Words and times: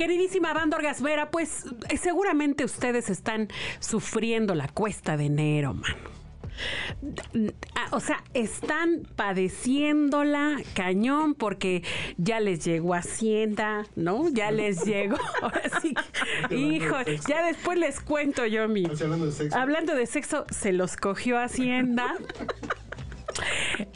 Queridísima 0.00 0.54
banda 0.54 0.78
orgasmera, 0.78 1.30
pues 1.30 1.66
eh, 1.90 1.98
seguramente 1.98 2.64
ustedes 2.64 3.10
están 3.10 3.48
sufriendo 3.80 4.54
la 4.54 4.66
cuesta 4.66 5.18
de 5.18 5.26
enero, 5.26 5.74
mano. 5.74 6.08
Ah, 7.74 7.88
O 7.92 8.00
sea, 8.00 8.24
están 8.32 9.02
padeciéndola 9.14 10.56
cañón 10.72 11.34
porque 11.34 11.82
ya 12.16 12.40
les 12.40 12.64
llegó 12.64 12.94
Hacienda, 12.94 13.84
¿no? 13.94 14.30
Ya 14.30 14.50
les 14.50 14.84
llegó. 14.86 15.18
Ahora 15.42 15.62
sí, 15.82 15.94
hijo, 16.50 16.96
ya 17.28 17.44
después 17.44 17.78
les 17.78 18.00
cuento 18.00 18.46
yo 18.46 18.68
mi. 18.68 18.84
hablando 18.86 19.26
de 19.26 19.32
sexo. 19.32 19.58
Hablando 19.58 19.94
de 19.94 20.06
sexo, 20.06 20.46
se 20.50 20.72
los 20.72 20.96
cogió 20.96 21.38
Hacienda. 21.38 22.14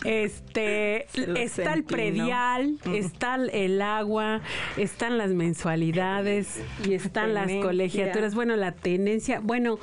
Este 0.04 1.06
está 1.14 1.74
el 1.74 1.84
predial, 1.84 2.78
está 2.92 3.36
el 3.36 3.82
agua, 3.82 4.40
están 4.76 5.18
las 5.18 5.30
mensualidades 5.30 6.62
y 6.86 6.94
están 6.94 7.34
las 7.34 7.50
colegiaturas, 7.50 8.34
bueno, 8.34 8.56
la 8.56 8.72
tenencia, 8.72 9.40
bueno, 9.40 9.78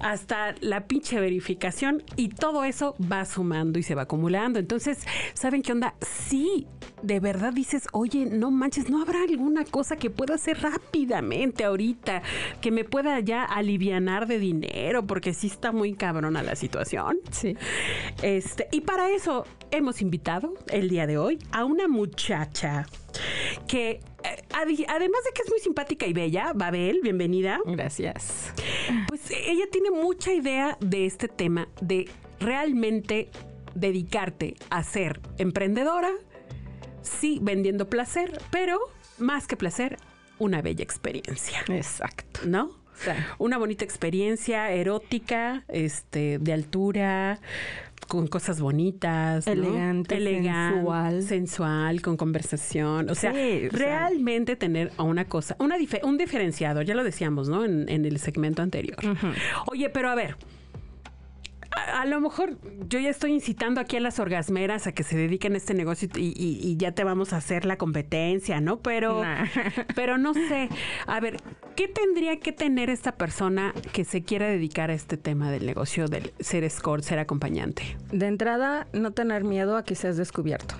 hasta 0.00 0.54
la 0.60 0.86
pinche 0.86 1.20
verificación 1.20 2.02
y 2.16 2.28
todo 2.28 2.64
eso 2.64 2.96
va 3.00 3.24
sumando 3.24 3.78
y 3.78 3.82
se 3.82 3.94
va 3.94 4.02
acumulando. 4.02 4.58
Entonces, 4.58 5.06
¿saben 5.34 5.62
qué 5.62 5.72
onda? 5.72 5.94
Sí, 6.00 6.66
de 7.02 7.20
verdad 7.20 7.52
dices, 7.52 7.88
oye, 7.92 8.26
no 8.26 8.50
manches, 8.50 8.88
¿no 8.88 9.02
habrá 9.02 9.22
alguna 9.22 9.64
cosa 9.64 9.96
que 9.96 10.10
pueda 10.10 10.34
hacer 10.34 10.60
rápidamente 10.60 11.64
ahorita 11.64 12.22
que 12.60 12.70
me 12.70 12.84
pueda 12.84 13.18
ya 13.20 13.44
alivianar 13.44 14.26
de 14.26 14.38
dinero? 14.38 15.06
Porque 15.06 15.34
sí 15.34 15.48
está 15.48 15.72
muy 15.72 15.94
cabrona 15.94 16.42
la 16.42 16.56
situación. 16.56 17.18
Sí. 17.30 17.56
Este, 18.22 18.68
y 18.70 18.82
para 18.82 19.10
eso 19.10 19.44
hemos 19.70 20.00
invitado 20.00 20.54
el 20.68 20.88
día 20.88 21.06
de 21.06 21.18
hoy 21.18 21.38
a 21.50 21.64
una 21.64 21.88
muchacha 21.88 22.86
que, 23.66 23.90
eh, 23.90 24.00
además 24.52 25.20
de 25.24 25.32
que 25.34 25.42
es 25.42 25.50
muy 25.50 25.58
simpática 25.60 26.06
y 26.06 26.12
bella, 26.12 26.52
Babel, 26.54 27.00
bienvenida. 27.02 27.58
Gracias. 27.64 28.52
Pues 29.08 29.30
ella 29.30 29.64
tiene 29.70 29.90
mucha 29.90 30.32
idea 30.32 30.76
de 30.80 31.06
este 31.06 31.28
tema, 31.28 31.68
de 31.80 32.08
realmente 32.40 33.28
dedicarte 33.74 34.56
a 34.70 34.82
ser 34.82 35.20
emprendedora, 35.38 36.10
sí, 37.02 37.38
vendiendo 37.42 37.88
placer, 37.88 38.40
pero 38.50 38.78
más 39.18 39.46
que 39.46 39.56
placer, 39.56 39.98
una 40.38 40.62
bella 40.62 40.82
experiencia, 40.82 41.60
Exacto. 41.68 42.40
¿no? 42.46 42.70
Sí. 42.94 43.10
Una 43.38 43.58
bonita 43.58 43.84
experiencia 43.84 44.70
erótica, 44.70 45.64
este, 45.68 46.38
de 46.38 46.52
altura, 46.52 47.40
con 48.08 48.26
cosas 48.26 48.60
bonitas, 48.60 49.46
¿no? 49.46 49.52
Elegante, 49.52 50.18
sensual. 50.18 51.22
sensual, 51.22 52.02
con 52.02 52.16
conversación. 52.16 53.08
O 53.08 53.14
sea, 53.14 53.32
Sí, 53.32 53.66
o 53.66 53.70
sea. 53.70 53.78
realmente 53.78 54.56
tener 54.56 54.92
a 54.98 55.02
una 55.04 55.24
cosa, 55.24 55.56
una 55.58 55.76
un 56.02 56.18
diferenciador, 56.18 56.84
ya 56.84 56.94
lo 56.94 57.04
decíamos, 57.04 57.48
¿no? 57.48 57.64
En, 57.64 57.88
en 57.88 58.04
el 58.04 58.18
segmento 58.18 58.60
anterior. 58.62 58.98
Oye, 59.66 59.88
pero 59.88 60.10
a 60.10 60.14
ver. 60.14 60.36
A, 61.76 62.02
a 62.02 62.06
lo 62.06 62.20
mejor 62.20 62.58
yo 62.88 62.98
ya 62.98 63.08
estoy 63.10 63.32
incitando 63.32 63.80
aquí 63.80 63.96
a 63.96 64.00
las 64.00 64.18
orgasmeras 64.18 64.86
a 64.86 64.92
que 64.92 65.02
se 65.02 65.16
dediquen 65.16 65.54
a 65.54 65.56
este 65.56 65.74
negocio 65.74 66.08
y, 66.16 66.28
y- 66.36 66.58
y 66.62 66.76
ya 66.76 66.92
te 66.92 67.04
vamos 67.04 67.32
a 67.32 67.36
hacer 67.38 67.64
la 67.64 67.76
competencia, 67.76 68.60
¿no? 68.60 68.78
Pero, 68.80 69.22
Nah. 69.22 69.46
pero 69.94 70.18
no 70.18 70.34
sé. 70.34 70.68
A 71.06 71.20
ver, 71.20 71.36
¿qué 71.76 71.88
tendría 71.88 72.38
que 72.40 72.52
tener 72.52 72.90
esta 72.90 73.12
persona 73.12 73.72
que 73.92 74.04
se 74.04 74.22
quiera 74.22 74.46
dedicar 74.48 74.90
a 74.90 74.94
este 74.94 75.16
tema 75.16 75.50
del 75.50 75.66
negocio 75.66 76.08
del 76.08 76.32
ser 76.40 76.64
escort, 76.64 77.02
ser 77.04 77.18
acompañante? 77.18 77.96
De 78.12 78.26
entrada, 78.26 78.86
no 78.92 79.12
tener 79.12 79.44
miedo 79.44 79.76
a 79.76 79.84
que 79.84 79.94
seas 79.94 80.16
descubierto. 80.16 80.74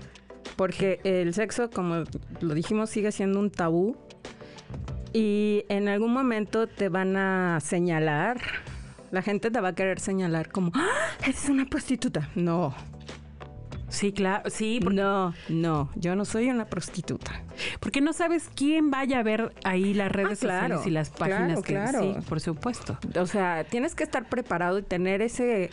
Porque 0.57 1.01
el 1.05 1.33
sexo, 1.35 1.71
como 1.71 2.05
lo 2.41 2.55
dijimos, 2.55 2.91
sigue 2.91 3.11
siendo 3.13 3.39
un 3.41 3.51
tabú. 3.51 3.97
Y 5.15 5.65
en 5.69 5.89
algún 5.89 6.13
momento 6.13 6.67
te 6.67 6.89
van 6.89 7.17
a 7.17 7.59
señalar. 7.61 8.39
La 9.13 9.23
gente 9.23 9.51
te 9.53 9.61
va 9.61 9.69
a 9.69 9.75
querer 9.77 10.01
señalar 10.01 10.51
como, 10.51 10.73
¡Ah! 10.75 10.89
es 11.29 11.49
una 11.49 11.67
prostituta. 11.67 12.31
No, 12.35 12.75
Sí, 13.89 14.11
claro, 14.11 14.49
sí, 14.49 14.81
porque, 14.83 14.97
no, 15.03 15.35
no, 15.51 15.91
yo 15.97 16.17
no 16.17 16.25
soy 16.25 16.49
una 16.49 16.65
prostituta. 16.65 17.43
porque 17.79 18.01
no 18.01 18.15
sabes 18.15 18.49
quién 18.55 18.91
vaya 18.91 19.19
a 19.19 19.23
ver 19.23 19.53
ahí 19.65 19.93
las 19.93 20.11
redes 20.11 20.39
Ah, 20.39 20.47
claro, 20.47 20.77
sociales 20.79 20.87
y 20.87 20.91
las 20.91 21.11
claro, 21.11 21.35
páginas 21.35 21.63
que 21.63 21.73
claro. 21.75 22.01
sí, 22.01 22.15
por 22.27 22.41
supuesto. 22.41 22.99
O 23.21 23.27
sea, 23.27 23.65
tienes 23.65 23.95
que 23.95 24.03
estar 24.05 24.27
preparado 24.31 24.79
y 24.79 24.83
tener 24.83 25.21
ese 25.21 25.69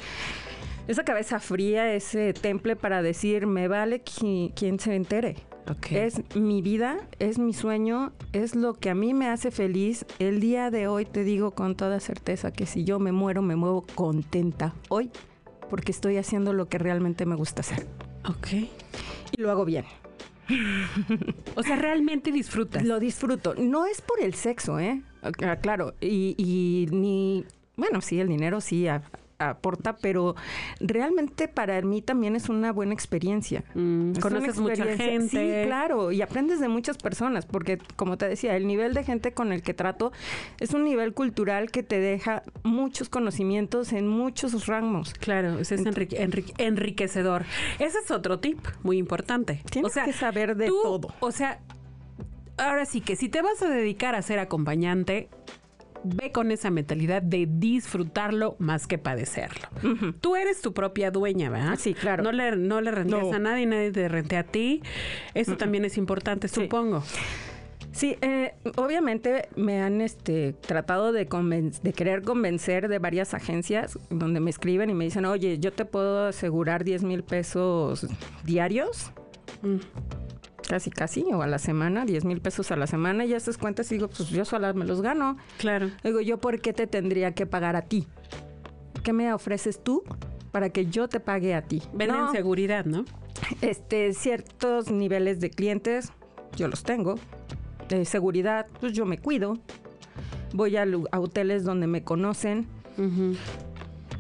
esa 0.89 1.05
cabeza 1.05 1.39
fría, 1.39 1.94
ese 1.94 2.33
temple 2.33 2.75
para 2.75 3.01
decir, 3.01 3.47
me 3.47 3.69
vale 3.69 4.03
qui- 4.03 4.53
quien 4.53 4.79
se 4.79 4.95
entere. 4.95 5.38
Es 6.06 6.22
mi 6.36 6.62
vida, 6.62 6.97
es 7.20 7.38
mi 7.38 7.53
sueño, 7.53 8.12
es 8.34 8.56
lo 8.56 8.74
que 8.74 8.90
a 8.90 8.96
mí 8.96 9.14
me 9.14 9.28
hace 9.28 9.52
feliz. 9.52 10.06
El 10.18 10.40
día 10.40 10.72
de 10.72 10.88
hoy 10.88 11.06
te 11.06 11.24
digo 11.24 11.52
con 11.52 11.75
toda 11.75 12.00
certeza 12.00 12.52
que 12.52 12.66
si 12.66 12.84
yo 12.86 12.97
me 13.00 13.12
muero, 13.12 13.42
me 13.42 13.56
muevo 13.56 13.86
contenta 13.96 14.74
hoy 14.90 15.12
porque 15.70 15.92
estoy 15.92 16.18
haciendo 16.18 16.53
lo 16.53 16.68
que 16.68 16.80
realmente 16.80 17.25
me 17.28 17.36
gusta 17.36 17.62
hacer. 17.62 17.86
Ok. 18.28 18.47
Y 19.38 19.42
lo 19.42 19.52
hago 19.52 19.66
bien. 19.66 19.86
O 21.56 21.62
sea, 21.62 21.76
realmente 21.76 22.31
disfrutas. 22.31 22.84
Lo 22.84 23.00
disfruto. 23.00 23.53
No 23.56 23.86
es 23.86 24.02
por 24.02 24.20
el 24.22 24.34
sexo, 24.34 24.80
¿eh? 24.80 25.02
Claro, 25.62 25.94
y, 26.02 26.34
y 26.38 26.88
ni, 26.96 27.46
bueno, 27.76 28.02
sí, 28.02 28.20
el 28.20 28.28
dinero 28.30 28.59
sí 28.62 28.88
a- 28.88 29.03
aporta, 29.39 29.95
pero 29.97 30.35
realmente 30.79 31.47
para 31.47 31.81
mí 31.81 32.01
también 32.01 32.35
es 32.35 32.50
una 32.50 32.72
buena 32.72 32.94
experiencia. 32.94 33.63
Mm, 33.73 34.11
Es 34.11 34.19
conoces 34.19 34.57
una 34.57 34.69
mucha 34.69 34.85
gente. 34.95 35.29
Sí, 35.63 35.67
claro, 35.67 36.11
y 36.11 36.22
aprendes 36.22 36.59
de 36.59 36.67
muchas 36.67 36.97
personas, 36.97 37.45
porque 37.45 37.78
como 37.95 38.17
te 38.17 38.28
decía, 38.28 38.55
el 38.55 38.67
nivel 38.67 38.94
de 38.94 39.03
gente 39.03 39.31
con 39.33 39.51
el 39.51 39.61
que 39.61 39.73
trato 39.73 40.11
es 40.59 40.73
un 40.73 40.83
nivel 40.83 41.13
cultural 41.13 41.72
que 41.72 41.83
te 41.83 41.99
deja 41.99 42.44
muchos 42.63 43.09
conocimientos 43.09 43.94
en 43.94 44.07
muchos 44.07 44.67
ramos. 44.67 45.13
Claro, 45.13 45.57
ese 45.59 45.75
es 45.75 45.81
enrique- 45.85 46.17
enrique- 46.22 46.53
enriquecedor. 46.57 47.45
Ese 47.79 47.97
es 47.99 48.11
otro 48.11 48.39
tip 48.39 48.59
muy 48.83 48.97
importante. 48.97 49.61
Tienes 49.72 49.94
que 49.94 50.13
saber 50.13 50.55
de 50.55 50.67
tú, 50.67 50.78
todo. 50.83 51.13
O 51.22 51.31
sea, 51.31 51.59
ahora 52.57 52.85
sí 52.85 53.01
que 53.01 53.16
si 53.16 53.29
te 53.29 53.41
vas 53.41 53.61
a 53.61 53.69
dedicar 53.69 54.16
a 54.16 54.22
ser 54.22 54.39
acompañante, 54.39 55.29
ve 56.03 56.31
con 56.31 56.51
esa 56.51 56.69
mentalidad 56.69 57.21
de 57.21 57.47
disfrutarlo 57.49 58.55
más 58.59 58.87
que 58.87 58.97
padecerlo. 58.97 59.67
Tú 60.21 60.35
eres 60.35 60.61
tu 60.61 60.73
propia 60.73 61.11
dueña, 61.11 61.49
¿verdad? 61.49 61.77
Sí, 61.79 61.93
claro. 61.93 62.23
No 62.23 62.31
le, 62.31 62.55
no 62.55 62.81
le 62.81 62.91
renteas 62.91 63.23
No. 63.27 63.33
a 63.33 63.39
nadie, 63.39 63.65
nadie 63.65 63.91
te 63.91 64.07
rentea 64.07 64.39
a 64.41 64.43
ti. 64.43 64.81
Eso 65.33 65.57
también 65.57 65.85
es 65.85 65.97
importante, 65.97 66.47
Sí. 66.47 66.55
supongo. 66.61 67.03
Sí, 67.91 68.15
eh, 68.21 68.53
obviamente 68.77 69.49
me 69.55 69.81
han 69.81 69.99
este, 70.01 70.53
tratado 70.53 71.11
de, 71.11 71.27
querer 71.95 72.21
convencer 72.21 72.87
de 72.87 72.99
varias 72.99 73.33
agencias 73.33 73.97
donde 74.09 74.39
me 74.39 74.51
escriben 74.51 74.89
y 74.89 74.93
me 74.93 75.05
dicen, 75.05 75.25
oye, 75.25 75.57
yo 75.59 75.73
te 75.73 75.85
puedo 75.85 76.27
asegurar 76.27 76.83
10 76.83 77.03
mil 77.03 77.23
pesos 77.23 78.05
diarios. 78.45 79.11
Casi, 80.69 80.91
casi, 80.91 81.24
o 81.34 81.41
a 81.41 81.47
la 81.47 81.57
semana, 81.57 82.06
10 82.06 82.25
mil 82.25 82.41
pesos 82.41 82.69
a 82.69 82.75
la 82.75 82.85
semana, 82.85 83.26
y 83.26 83.34
haces 83.34 83.58
cuentas 83.58 83.91
y 83.91 83.96
digo, 83.96 84.08
pues 84.08 84.29
yo 84.29 84.46
sola 84.46 84.72
me 84.73 84.85
los 84.85 85.02
gano. 85.02 85.35
Claro. 85.58 85.90
Digo, 86.03 86.22
¿yo 86.22 86.38
por 86.40 86.61
qué 86.61 86.73
te 86.73 86.85
tendría 86.85 87.34
que 87.34 87.47
pagar 87.47 87.76
a 87.76 87.82
ti? 87.82 88.05
¿Qué 89.03 89.11
me 89.11 89.34
ofreces 89.34 89.84
tú 89.84 90.03
para 90.52 90.70
que 90.70 90.85
yo 90.85 91.08
te 91.08 91.20
pague 91.20 91.55
a 91.55 91.64
ti? 91.64 91.82
Venden 91.91 92.17
No, 92.17 92.32
seguridad, 92.32 92.85
¿no? 92.85 93.03
este, 93.61 94.14
ciertos 94.14 94.91
niveles 94.91 95.40
de 95.40 95.49
clientes, 95.49 96.11
yo 96.55 96.67
los 96.67 96.84
tengo. 96.84 97.16
De 97.88 98.05
seguridad, 98.05 98.67
pues 98.79 98.93
yo 98.93 99.08
me 99.08 99.17
cuido. 99.17 99.58
Voy 100.53 100.78
a, 100.78 100.85
hoteles 101.17 101.64
donde 101.64 101.88
me 101.88 102.03
conocen, 102.03 102.67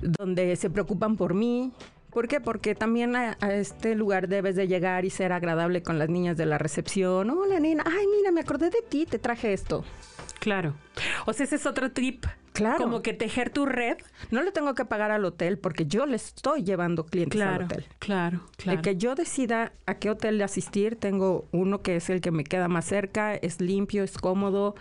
donde 0.01 0.55
se 0.55 0.71
preocupan 0.71 1.15
por 1.15 1.35
mí. 1.35 1.73
¿Por 2.11 2.27
qué? 2.27 2.39
Porque 2.41 2.73
también 2.75 3.15
a, 3.15 3.37
a 3.39 3.53
este 3.53 3.93
lugar 3.95 4.27
debes 4.27 4.55
de 4.55 4.67
llegar 4.67 5.05
y 5.05 5.09
ser 5.09 5.31
agradable 5.31 5.83
con 5.83 5.99
las 5.99 6.09
niñas 6.09 6.37
de 6.37 6.45
la 6.45 6.57
recepción. 6.57 7.29
Hola, 7.29 7.59
nena. 7.59 7.83
Ay, 7.85 8.05
mira, 8.17 8.31
me 8.31 8.41
acordé 8.41 8.69
de 8.71 8.81
ti, 8.81 9.05
te 9.05 9.19
traje 9.19 9.53
esto. 9.53 9.85
Claro. 10.39 10.73
O 11.25 11.33
sea, 11.33 11.43
ese 11.45 11.57
es 11.57 11.65
otro 11.65 11.91
trip. 11.91 12.25
Claro. 12.53 12.77
Como 12.77 13.01
que 13.03 13.13
tejer 13.13 13.51
tu 13.51 13.65
red. 13.65 13.97
No 14.31 14.41
le 14.41 14.51
tengo 14.51 14.73
que 14.73 14.83
pagar 14.85 15.11
al 15.11 15.23
hotel 15.23 15.59
porque 15.59 15.85
yo 15.85 16.05
le 16.07 16.15
estoy 16.15 16.63
llevando 16.63 17.05
clientes 17.05 17.39
al 17.41 17.63
hotel. 17.63 17.85
claro, 17.99 18.41
claro. 18.57 18.79
El 18.79 18.83
que 18.83 18.97
yo 18.97 19.15
decida 19.15 19.71
a 19.85 19.95
qué 19.95 20.09
hotel 20.09 20.41
asistir, 20.41 20.95
tengo 20.95 21.45
uno 21.51 21.81
que 21.81 21.95
es 21.97 22.09
el 22.09 22.21
que 22.21 22.31
me 22.31 22.43
queda 22.43 22.67
más 22.67 22.85
cerca, 22.85 23.35
es 23.35 23.61
limpio, 23.61 24.03
es 24.03 24.17
cómodo. 24.17 24.75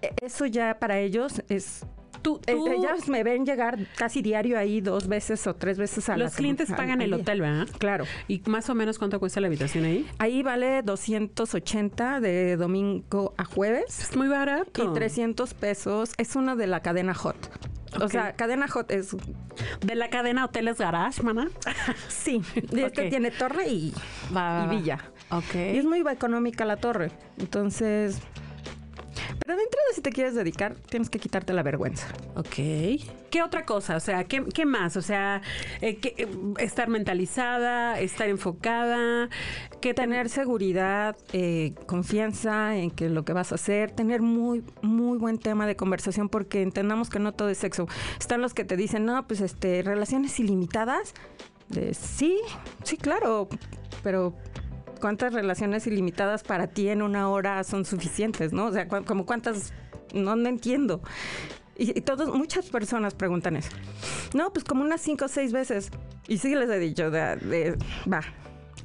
e- 0.00 0.12
eso 0.22 0.46
ya 0.46 0.78
para 0.78 0.98
ellos 1.00 1.42
es... 1.48 1.84
Tú, 2.22 2.38
tú- 2.44 2.66
Ellas 2.68 3.08
me 3.08 3.22
ven 3.22 3.46
llegar 3.46 3.78
casi 3.96 4.22
diario 4.22 4.58
ahí 4.58 4.80
dos 4.80 5.06
veces 5.08 5.46
o 5.46 5.54
tres 5.54 5.78
veces 5.78 6.08
a 6.08 6.16
la 6.16 6.24
los 6.24 6.32
sema- 6.32 6.36
clientes 6.38 6.68
pagan 6.70 7.00
el 7.00 7.12
hotel, 7.14 7.40
¿verdad? 7.40 7.68
Claro. 7.78 8.04
¿Y 8.26 8.42
más 8.46 8.68
o 8.70 8.74
menos 8.74 8.98
cuánto 8.98 9.18
cuesta 9.20 9.40
la 9.40 9.46
habitación 9.46 9.84
ahí? 9.84 10.06
Ahí 10.18 10.42
vale 10.42 10.82
280 10.82 12.20
de 12.20 12.56
domingo 12.56 13.34
a 13.36 13.44
jueves 13.44 14.00
Es 14.10 14.16
muy 14.16 14.28
barato. 14.28 14.84
y 14.84 14.92
300 14.94 15.54
pesos. 15.54 16.12
Es 16.18 16.36
una 16.36 16.56
de 16.56 16.66
la 16.66 16.80
cadena 16.80 17.14
Hot. 17.14 17.36
O 18.02 18.08
sea, 18.08 18.34
cadena 18.34 18.68
Hot 18.68 18.90
es... 18.90 19.16
De 19.80 19.94
la 19.94 20.10
cadena 20.10 20.44
Hoteles 20.44 20.76
Garage, 20.78 21.22
mana. 21.22 21.48
Sí, 22.08 22.42
este 22.54 22.84
Ok. 22.84 23.08
tiene 23.10 23.30
torre 23.30 23.68
y, 23.68 23.94
Va, 24.34 24.58
va, 24.58 24.64
y 24.64 24.66
va. 24.66 24.72
villa. 24.72 24.98
Ok. 25.30 25.54
Y 25.54 25.78
es 25.78 25.84
muy 25.84 26.00
económica 26.00 26.64
la 26.64 26.76
torre. 26.76 27.10
Entonces... 27.38 28.20
Pero 29.44 29.56
de 29.56 29.64
entrada, 29.64 29.86
si 29.94 30.00
te 30.00 30.10
quieres 30.10 30.34
dedicar, 30.34 30.74
tienes 30.88 31.10
que 31.10 31.18
quitarte 31.18 31.52
la 31.52 31.62
vergüenza. 31.62 32.08
Ok. 32.34 32.56
¿Qué 33.30 33.42
otra 33.44 33.66
cosa? 33.66 33.96
O 33.96 34.00
sea, 34.00 34.24
¿qué, 34.24 34.44
qué 34.54 34.64
más? 34.64 34.96
O 34.96 35.02
sea, 35.02 35.42
eh, 35.80 35.96
que, 35.96 36.14
eh, 36.16 36.28
estar 36.58 36.88
mentalizada, 36.88 38.00
estar 38.00 38.28
enfocada, 38.28 39.28
que 39.80 39.98
Tener 39.98 40.28
seguridad, 40.28 41.16
eh, 41.32 41.74
confianza 41.86 42.76
en 42.76 42.92
que 42.92 43.08
lo 43.08 43.24
que 43.24 43.32
vas 43.32 43.50
a 43.50 43.56
hacer, 43.56 43.90
tener 43.90 44.22
muy, 44.22 44.62
muy 44.80 45.18
buen 45.18 45.38
tema 45.38 45.66
de 45.66 45.74
conversación, 45.74 46.28
porque 46.28 46.62
entendamos 46.62 47.10
que 47.10 47.18
no 47.18 47.32
todo 47.32 47.48
es 47.48 47.58
sexo. 47.58 47.88
Están 48.20 48.40
los 48.40 48.54
que 48.54 48.64
te 48.64 48.76
dicen, 48.76 49.04
no, 49.04 49.26
pues 49.26 49.40
este, 49.40 49.82
relaciones 49.82 50.38
ilimitadas. 50.38 51.14
De, 51.68 51.94
sí, 51.94 52.38
sí, 52.84 52.96
claro, 52.96 53.48
pero 54.04 54.34
¿cuántas 54.98 55.32
relaciones 55.32 55.86
ilimitadas 55.86 56.42
para 56.42 56.66
ti 56.66 56.88
en 56.88 57.02
una 57.02 57.28
hora 57.28 57.62
son 57.64 57.84
suficientes, 57.84 58.52
no? 58.52 58.66
O 58.66 58.72
sea, 58.72 58.88
cu- 58.88 59.04
como 59.04 59.24
cuántas, 59.26 59.72
no, 60.12 60.36
no 60.36 60.48
entiendo. 60.48 61.02
Y, 61.76 61.96
y 61.96 62.00
todos, 62.02 62.34
muchas 62.34 62.66
personas 62.70 63.14
preguntan 63.14 63.56
eso. 63.56 63.70
No, 64.34 64.52
pues 64.52 64.64
como 64.64 64.82
unas 64.82 65.00
cinco 65.00 65.26
o 65.26 65.28
seis 65.28 65.52
veces. 65.52 65.90
Y 66.26 66.38
sí 66.38 66.54
les 66.54 66.68
he 66.70 66.78
dicho, 66.78 67.10
de- 67.10 67.36
de- 67.36 67.78
va, 68.12 68.22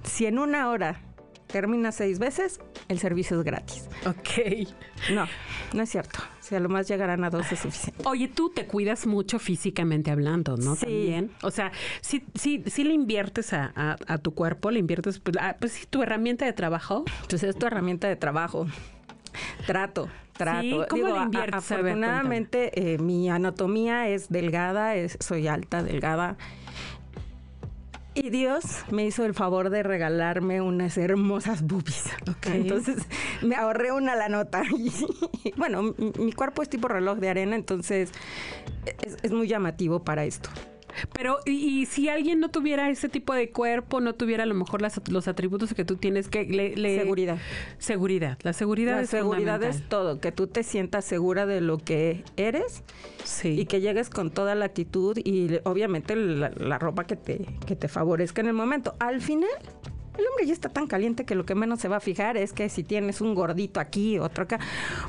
si 0.03 0.25
en 0.25 0.37
una 0.39 0.69
hora 0.69 1.01
termina 1.47 1.91
seis 1.91 2.19
veces, 2.19 2.59
el 2.87 2.99
servicio 2.99 3.37
es 3.39 3.43
gratis. 3.43 3.89
Ok. 4.05 4.67
No, 5.13 5.27
no 5.73 5.81
es 5.83 5.89
cierto. 5.89 6.19
Si 6.53 6.57
a 6.57 6.59
lo 6.59 6.69
más 6.69 6.87
llegarán 6.87 7.23
a 7.23 7.31
dos 7.31 7.51
es 7.51 7.57
suficiente. 7.61 8.03
Oye, 8.07 8.27
tú 8.27 8.51
te 8.51 8.67
cuidas 8.67 9.07
mucho 9.07 9.39
físicamente 9.39 10.11
hablando, 10.11 10.55
¿no? 10.55 10.75
Sí. 10.75 10.81
También. 10.81 11.31
O 11.41 11.49
sea, 11.49 11.71
sí, 12.01 12.23
sí, 12.35 12.63
sí 12.67 12.83
le 12.83 12.93
inviertes 12.93 13.53
a, 13.53 13.71
a- 13.75 13.95
a 14.05 14.17
tu 14.19 14.35
cuerpo, 14.35 14.69
le 14.69 14.77
inviertes, 14.77 15.17
pues, 15.17 15.35
ah, 15.41 15.55
pues 15.59 15.71
sí, 15.71 15.87
tu 15.89 16.03
herramienta 16.03 16.45
de 16.45 16.53
trabajo. 16.53 17.05
Entonces 17.23 17.49
es 17.49 17.57
tu 17.57 17.65
herramienta 17.65 18.07
de 18.07 18.15
trabajo. 18.17 18.67
Trato, 19.65 20.09
trato. 20.33 20.61
Sí, 20.61 20.77
¿cómo 20.89 21.07
le 21.07 21.17
a- 21.17 21.21
a- 21.21 21.25
inviertes? 21.25 21.53
A 21.55 21.57
afortunadamente, 21.57 22.93
eh, 22.93 22.97
mi 22.99 23.29
anatomía 23.31 24.07
es 24.09 24.29
delgada, 24.29 24.95
es- 24.95 25.17
soy 25.21 25.47
alta, 25.47 25.81
delgada. 25.81 26.37
Y 28.15 28.29
Dios 28.29 28.63
me 28.91 29.05
hizo 29.05 29.25
el 29.25 29.33
favor 29.33 29.69
de 29.69 29.81
regalarme 29.81 30.61
unas 30.61 30.97
hermosas 30.97 31.63
boobies. 31.63 32.05
Entonces 32.45 32.97
me 33.41 33.55
ahorré 33.55 33.91
una 33.91 34.15
la 34.15 34.29
nota. 34.29 34.63
Y, 35.45 35.51
bueno, 35.57 35.81
mi, 35.81 36.13
mi 36.19 36.31
cuerpo 36.31 36.61
es 36.61 36.69
tipo 36.69 36.87
reloj 36.87 37.17
de 37.17 37.29
arena, 37.29 37.55
entonces 37.55 38.11
es, 39.05 39.17
es 39.21 39.31
muy 39.31 39.47
llamativo 39.47 40.03
para 40.03 40.23
esto. 40.23 40.49
Pero, 41.13 41.39
y, 41.45 41.51
y 41.81 41.85
si 41.85 42.09
alguien 42.09 42.39
no 42.39 42.49
tuviera 42.49 42.89
ese 42.89 43.09
tipo 43.09 43.33
de 43.33 43.49
cuerpo, 43.51 43.99
no 44.01 44.13
tuviera 44.13 44.43
a 44.43 44.45
lo 44.45 44.53
mejor 44.55 44.81
las- 44.81 45.01
los 45.09 45.27
atributos 45.27 45.73
que 45.73 45.85
tú 45.85 45.95
tienes, 45.97 46.27
que 46.27 46.45
le, 46.45 46.75
le- 46.75 46.97
Seguridad. 46.99 47.37
Seguridad. 47.77 48.37
La 48.43 48.53
seguridad 48.53 48.95
La 48.95 49.01
es 49.01 49.09
seguridad 49.09 49.61
es 49.63 49.87
todo, 49.89 50.19
que 50.19 50.31
tú 50.31 50.47
te 50.47 50.63
sientas 50.63 51.05
segura 51.05 51.45
de 51.45 51.61
lo 51.61 51.77
que 51.77 52.23
eres 52.37 52.83
Sí. 53.23 53.59
y 53.59 53.65
que 53.65 53.81
llegues 53.81 54.09
con 54.09 54.31
toda 54.31 54.55
la 54.55 54.65
actitud 54.65 55.17
y 55.23 55.59
obviamente 55.63 56.15
la, 56.15 56.49
la 56.51 56.77
ropa 56.79 57.05
que 57.05 57.15
te, 57.15 57.45
que 57.65 57.75
te 57.75 57.87
favorezca 57.87 58.41
en 58.41 58.47
el 58.47 58.53
momento. 58.53 58.95
Al 58.99 59.21
final, 59.21 59.49
el 60.17 60.25
hombre 60.27 60.45
ya 60.45 60.53
está 60.53 60.69
tan 60.69 60.87
caliente 60.87 61.25
que 61.25 61.35
lo 61.35 61.45
que 61.45 61.55
menos 61.55 61.79
se 61.79 61.87
va 61.87 61.97
a 61.97 61.99
fijar 61.99 62.37
es 62.37 62.53
que 62.53 62.69
si 62.69 62.83
tienes 62.83 63.21
un 63.21 63.33
gordito 63.33 63.79
aquí, 63.79 64.19
otro 64.19 64.43
acá. 64.43 64.59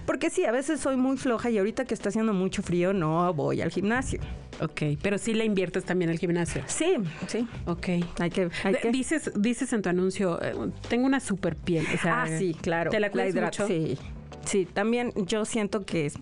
Porque 0.07 0.31
sí, 0.31 0.45
a 0.45 0.53
veces 0.53 0.81
soy 0.81 0.97
muy 0.97 1.17
floja 1.17 1.51
y 1.51 1.59
ahorita 1.59 1.85
que 1.85 1.95
está 1.95 2.09
haciendo 2.09 2.33
mucho 2.33 2.63
frío 2.63 2.93
no 2.93 3.33
voy 3.35 3.61
al 3.61 3.71
gimnasio. 3.71 4.21
Ok, 4.61 4.83
pero 5.03 5.19
sí 5.19 5.35
le 5.35 5.45
inviertes 5.45 5.85
también 5.85 6.11
al 6.11 6.19
gimnasio. 6.19 6.63
Sí, 6.67 6.95
sí. 7.27 7.47
Ok. 7.67 7.89
Hay 8.19 8.31
que... 8.31 8.51
Hay 8.63 8.75
que 8.75 8.91
Dices, 8.93 9.33
dices 9.37 9.73
en 9.73 9.83
tu 9.83 9.89
anuncio, 9.89 10.41
eh, 10.41 10.55
tengo 10.89 11.07
una 11.07 11.21
super 11.21 11.57
piel. 11.57 11.85
O 11.93 11.99
sea, 11.99 12.23
ah, 12.23 12.39
sí, 12.39 12.55
claro. 12.55 12.91
¿Te 12.91 13.01
la 13.01 13.11
cuidas 13.11 13.35
mucho? 13.35 13.67
Sí. 13.67 13.99
Sí, 14.45 14.67
también 14.67 15.13
yo 15.17 15.45
siento 15.45 15.85
que 15.85 16.07
es... 16.07 16.15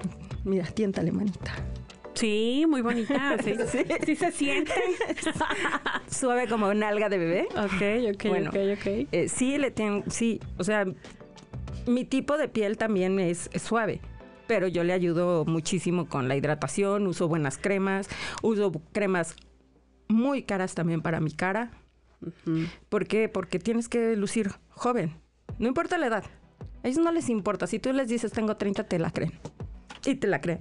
Mira, 0.44 0.67
tiéntale, 0.67 1.12
manita. 1.12 1.52
Sí, 2.14 2.64
muy 2.69 2.82
bonita. 2.82 3.37
Sí, 3.43 3.55
sí. 4.06 4.17
se 4.17 4.32
siente. 4.32 4.73
Suave 6.11 6.47
como 6.49 6.69
una 6.69 6.88
alga 6.88 7.09
de 7.09 7.19
bebé. 7.19 7.49
ok, 7.50 8.14
ok, 8.14 8.25
Bueno. 8.29 8.50
ok, 8.50 8.56
ok. 8.79 8.87
Eh, 9.12 9.29
sí, 9.29 9.59
le 9.59 9.70
tengo, 9.70 10.05
sí, 10.09 10.41
o 10.59 10.64
sea, 10.64 10.85
mi 11.87 12.05
tipo 12.05 12.37
de 12.37 12.49
piel 12.49 12.76
también 12.76 13.19
es, 13.19 13.49
es 13.53 13.62
suave, 13.62 14.00
pero 14.47 14.69
yo 14.69 14.85
le 14.85 14.93
ayudo 14.93 15.44
muchísimo 15.47 16.06
con 16.06 16.29
la 16.29 16.37
hidratación, 16.37 17.06
uso 17.06 17.29
buenas 17.29 17.59
cremas, 17.59 18.09
uso 18.43 18.73
cremas 18.93 19.35
muy 20.08 20.43
caras 20.43 20.75
también 20.75 21.00
para 21.00 21.20
mi 21.20 21.32
cara. 21.32 21.70
¿Por 22.88 23.06
qué? 23.08 23.29
Porque 23.29 23.58
tienes 23.58 23.88
que 23.88 24.15
lucir 24.15 24.50
joven, 24.69 25.12
no 25.58 25.67
importa 25.67 25.99
la 25.99 26.06
edad. 26.06 26.25
A 26.85 26.88
ellos 26.88 27.03
no 27.03 27.11
les 27.11 27.29
importa, 27.31 27.67
si 27.67 27.79
tú 27.79 27.93
les 27.93 28.08
dices 28.08 28.31
tengo 28.32 28.56
30, 28.56 28.85
te 28.85 28.99
la 28.99 29.11
creen. 29.11 29.32
Y 30.05 30.17
te 30.17 30.26
la 30.26 30.41
creen. 30.41 30.58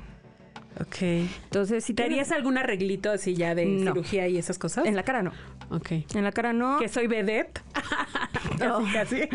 Ok. 0.79 1.01
Entonces, 1.01 1.83
si 1.83 1.93
¿Te 1.93 2.03
harías 2.03 2.31
algún 2.31 2.57
arreglito 2.57 3.11
así 3.11 3.35
ya 3.35 3.53
de 3.55 3.65
No. 3.65 3.91
cirugía 3.93 4.27
y 4.27 4.37
esas 4.37 4.57
cosas? 4.57 4.85
En 4.85 4.95
la 4.95 5.03
cara 5.03 5.21
no. 5.21 5.31
Ok. 5.69 5.91
En 6.15 6.23
la 6.23 6.31
cara 6.31 6.53
no. 6.53 6.79
Que 6.79 6.87
soy 6.89 7.07
vedette. 7.07 7.61
No. 8.59 8.79
Casi, 8.93 9.21
casi. 9.21 9.29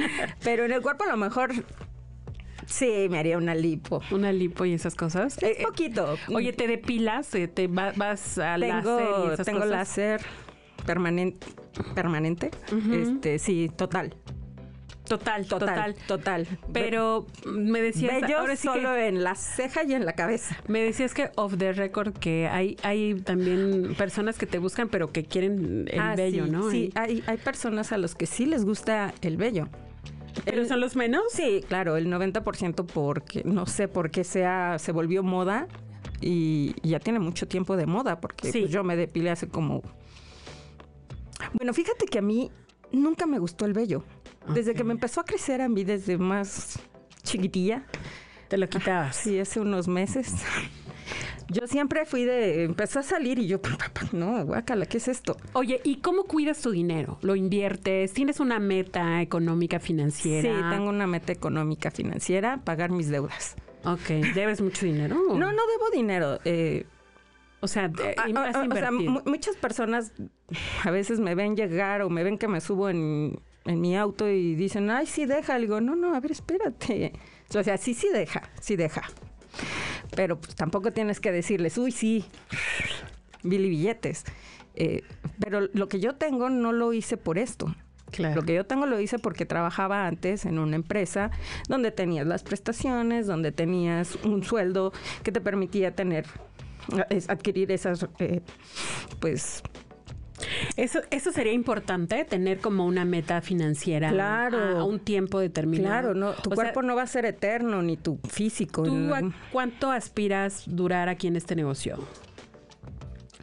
Pero 0.44 0.64
en 0.64 0.72
el 0.72 0.80
cuerpo 0.82 1.04
a 1.04 1.08
lo 1.08 1.16
mejor 1.16 1.50
sí 2.66 3.06
me 3.10 3.18
haría 3.18 3.38
una 3.38 3.54
lipo. 3.54 4.00
Una 4.10 4.32
lipo 4.32 4.64
y 4.64 4.72
esas 4.74 4.94
cosas. 4.94 5.36
Es 5.42 5.58
Eh, 5.58 5.62
poquito. 5.64 6.16
Oye, 6.34 6.52
¿te 6.52 6.66
depilas? 6.68 7.34
Eh, 7.34 7.48
¿Te 7.48 7.66
va- 7.66 7.92
vas 7.96 8.38
a 8.38 8.56
láser 8.58 8.78
y 8.80 8.82
tengo, 8.84 9.32
esas 9.32 9.46
tengo 9.46 9.58
cosas? 9.60 9.70
láser 9.72 10.20
permanente. 10.84 11.46
Permanente. 11.94 12.50
Este, 12.92 13.38
sí, 13.38 13.70
total. 13.74 14.14
Total, 15.08 15.46
total. 15.46 15.94
Total. 16.06 16.46
Pero 16.72 17.26
me 17.46 17.80
decías... 17.80 18.20
Bello 18.20 18.38
ahora 18.38 18.56
sí 18.56 18.66
solo 18.68 18.90
que- 18.94 19.06
en 19.08 19.22
la 19.24 19.34
ceja 19.34 19.84
y 19.84 19.94
en 19.94 20.04
la 20.04 20.12
cabeza. 20.14 20.56
Me 20.68 20.80
decías 20.82 21.14
que 21.14 21.30
off 21.36 21.56
the 21.56 21.72
record 21.72 22.12
que 22.18 22.48
hay, 22.48 22.76
hay 22.82 23.14
también 23.14 23.94
personas 23.96 24.36
que 24.38 24.46
te 24.46 24.58
buscan 24.58 24.88
pero 24.88 25.12
que 25.12 25.24
quieren 25.24 25.88
el 25.90 26.00
Ah, 26.00 26.14
vello, 26.16 26.44
sí, 26.46 26.50
¿no? 26.50 26.70
Sí, 26.70 26.92
hay, 26.94 27.22
hay 27.26 27.36
personas 27.38 27.92
a 27.92 27.98
los 27.98 28.14
que 28.14 28.26
sí 28.26 28.46
les 28.46 28.64
gusta 28.64 29.14
el 29.22 29.36
vello. 29.36 29.68
¿Pero 30.44 30.64
son 30.66 30.80
los 30.80 30.96
menos? 30.96 31.22
Sí, 31.30 31.64
claro, 31.66 31.96
el 31.96 32.08
90% 32.08 32.84
porque 32.86 33.42
no 33.44 33.64
sé 33.66 33.88
por 33.88 34.10
qué 34.10 34.22
sea, 34.24 34.78
se 34.78 34.92
volvió 34.92 35.22
moda 35.22 35.66
y, 36.20 36.74
y 36.82 36.90
ya 36.90 37.00
tiene 37.00 37.18
mucho 37.20 37.48
tiempo 37.48 37.76
de 37.76 37.86
moda 37.86 38.20
porque 38.20 38.52
Sí. 38.52 38.60
pues, 38.60 38.70
yo 38.72 38.84
me 38.84 38.96
depilé 38.96 39.30
hace 39.30 39.48
como... 39.48 39.82
Bueno, 41.54 41.72
fíjate 41.72 42.06
que 42.06 42.18
a 42.18 42.22
mí 42.22 42.50
nunca 42.92 43.26
me 43.26 43.38
gustó 43.38 43.64
el 43.66 43.72
vello. 43.72 44.04
Desde 44.52 44.74
que 44.74 44.84
me 44.84 44.92
empezó 44.92 45.20
a 45.20 45.24
crecer 45.24 45.60
a 45.60 45.68
mí 45.68 45.84
desde 45.84 46.18
más 46.18 46.78
chiquitilla, 47.22 47.84
Te 48.48 48.56
lo 48.58 48.68
quitabas. 48.68 49.16
sí, 49.16 49.38
hace 49.38 49.60
unos 49.60 49.88
meses. 49.88 50.34
Yo 51.48 51.68
siempre 51.68 52.04
fui 52.06 52.24
de... 52.24 52.64
Empezó 52.64 52.98
a 52.98 53.02
salir 53.04 53.38
y 53.38 53.46
yo, 53.46 53.60
no, 54.10 54.44
guácala, 54.44 54.84
¿qué 54.86 54.96
es 54.96 55.06
esto? 55.06 55.36
Oye, 55.52 55.80
¿y 55.84 56.00
cómo 56.00 56.24
cuidas 56.24 56.60
tu 56.60 56.72
dinero? 56.72 57.18
¿Lo 57.22 57.36
inviertes? 57.36 58.12
¿Tienes 58.12 58.40
una 58.40 58.58
meta 58.58 59.22
económica 59.22 59.78
financiera? 59.78 60.42
Sí, 60.42 60.64
tengo 60.76 60.88
una 60.88 61.06
meta 61.06 61.30
económica 61.32 61.92
financiera, 61.92 62.60
pagar 62.64 62.90
mis 62.90 63.08
deudas. 63.10 63.54
Ok, 63.84 64.08
¿debes 64.34 64.60
mucho 64.60 64.86
dinero? 64.86 65.14
No, 65.28 65.52
no 65.52 65.62
debo 65.68 65.90
dinero. 65.92 66.40
eh, 66.44 66.84
O 67.60 67.68
sea, 67.68 67.92
o 67.94 68.74
sea, 68.74 68.90
muchas 68.90 69.54
personas 69.56 70.12
a 70.82 70.90
veces 70.90 71.20
me 71.20 71.36
ven 71.36 71.54
llegar 71.54 72.02
o 72.02 72.10
me 72.10 72.24
ven 72.24 72.38
que 72.38 72.48
me 72.48 72.60
subo 72.60 72.88
en, 72.90 73.38
en 73.66 73.80
mi 73.80 73.96
auto 73.96 74.28
y 74.28 74.54
dicen, 74.54 74.90
ay, 74.90 75.06
sí, 75.06 75.26
deja. 75.26 75.54
Le 75.58 75.62
digo, 75.62 75.80
no, 75.80 75.94
no, 75.96 76.14
a 76.14 76.20
ver, 76.20 76.32
espérate. 76.32 77.12
O 77.54 77.62
sea, 77.62 77.76
sí, 77.76 77.94
sí 77.94 78.08
deja, 78.12 78.42
sí 78.60 78.76
deja. 78.76 79.02
Pero 80.14 80.38
pues, 80.40 80.54
tampoco 80.54 80.92
tienes 80.92 81.20
que 81.20 81.32
decirles, 81.32 81.78
uy, 81.78 81.92
sí, 81.92 82.24
Billy 83.42 83.68
billetes. 83.68 84.24
Eh, 84.74 85.02
pero 85.40 85.68
lo 85.72 85.88
que 85.88 86.00
yo 86.00 86.14
tengo 86.14 86.50
no 86.50 86.72
lo 86.72 86.92
hice 86.92 87.16
por 87.16 87.38
esto. 87.38 87.74
Claro. 88.10 88.36
Lo 88.36 88.42
que 88.42 88.54
yo 88.54 88.64
tengo 88.64 88.86
lo 88.86 89.00
hice 89.00 89.18
porque 89.18 89.46
trabajaba 89.46 90.06
antes 90.06 90.44
en 90.44 90.58
una 90.58 90.76
empresa 90.76 91.32
donde 91.68 91.90
tenías 91.90 92.26
las 92.26 92.44
prestaciones, 92.44 93.26
donde 93.26 93.50
tenías 93.50 94.14
un 94.24 94.44
sueldo 94.44 94.92
que 95.24 95.32
te 95.32 95.40
permitía 95.40 95.94
tener, 95.94 96.26
adquirir 97.28 97.72
esas, 97.72 98.06
eh, 98.20 98.42
pues, 99.18 99.62
Eso, 100.76 101.00
eso 101.10 101.32
sería 101.32 101.52
importante, 101.52 102.24
tener 102.24 102.58
como 102.58 102.84
una 102.84 103.04
meta 103.04 103.40
financiera 103.40 104.10
Claro. 104.10 104.78
a, 104.78 104.84
un 104.84 105.00
tiempo 105.00 105.40
determinado. 105.40 106.12
Claro, 106.12 106.14
no, 106.14 106.32
tu 106.34 106.50
O 106.50 106.54
sea, 106.54 106.64
cuerpo 106.64 106.82
no 106.82 106.94
va 106.94 107.02
a 107.02 107.06
ser 107.06 107.24
eterno, 107.24 107.82
ni 107.82 107.96
tu 107.96 108.18
físico. 108.28 108.82
¿Tú 108.82 108.94
no. 108.94 109.14
a 109.14 109.20
cuánto 109.50 109.90
aspiras 109.90 110.64
durar 110.66 111.08
aquí 111.08 111.26
en 111.26 111.36
este 111.36 111.56
negocio? 111.56 111.98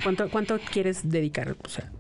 ¿Cuánto, 0.04 0.30
cuánto 0.30 0.60
quieres 0.60 1.10
dedicar? 1.10 1.56
O 1.64 1.70
sea, 1.70 1.92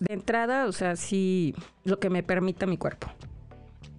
De 0.00 0.14
entrada, 0.14 0.66
o 0.66 0.72
sea, 0.72 0.96
sí, 0.96 1.54
lo 1.84 1.98
que 1.98 2.08
me 2.10 2.22
permita 2.22 2.66
mi 2.66 2.76
cuerpo. 2.78 3.08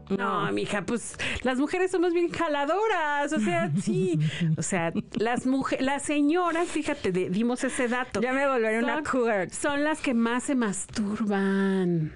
No, 0.09 0.51
mija, 0.51 0.83
pues 0.85 1.15
las 1.43 1.57
mujeres 1.59 1.91
somos 1.91 2.13
bien 2.13 2.29
jaladoras, 2.29 3.31
o 3.33 3.39
sea, 3.39 3.71
sí, 3.81 4.19
o 4.57 4.61
sea, 4.61 4.91
las 5.13 5.45
mujeres, 5.45 5.85
las 5.85 6.03
señoras, 6.03 6.67
fíjate, 6.67 7.11
de- 7.11 7.29
dimos 7.29 7.63
ese 7.63 7.87
dato. 7.87 8.21
Ya 8.21 8.33
me 8.33 8.47
volveré 8.47 8.79
una 8.79 8.95
Son- 8.95 9.03
cougar. 9.05 9.49
Son 9.51 9.83
las 9.83 9.99
que 10.01 10.13
más 10.13 10.43
se 10.43 10.55
masturban. 10.55 12.11